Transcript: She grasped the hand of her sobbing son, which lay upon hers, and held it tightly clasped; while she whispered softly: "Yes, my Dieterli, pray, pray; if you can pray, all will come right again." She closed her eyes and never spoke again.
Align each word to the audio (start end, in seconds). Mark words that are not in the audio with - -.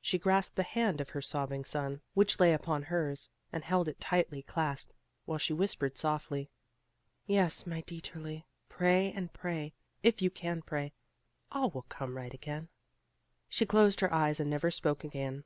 She 0.00 0.18
grasped 0.18 0.56
the 0.56 0.64
hand 0.64 1.00
of 1.00 1.10
her 1.10 1.22
sobbing 1.22 1.64
son, 1.64 2.00
which 2.14 2.40
lay 2.40 2.52
upon 2.52 2.82
hers, 2.82 3.28
and 3.52 3.62
held 3.62 3.86
it 3.88 4.00
tightly 4.00 4.42
clasped; 4.42 4.92
while 5.26 5.38
she 5.38 5.52
whispered 5.52 5.96
softly: 5.96 6.50
"Yes, 7.24 7.68
my 7.68 7.82
Dieterli, 7.82 8.42
pray, 8.68 9.14
pray; 9.32 9.72
if 10.02 10.20
you 10.20 10.28
can 10.28 10.60
pray, 10.62 10.92
all 11.52 11.70
will 11.70 11.82
come 11.82 12.16
right 12.16 12.34
again." 12.34 12.68
She 13.48 13.64
closed 13.64 14.00
her 14.00 14.12
eyes 14.12 14.40
and 14.40 14.50
never 14.50 14.72
spoke 14.72 15.04
again. 15.04 15.44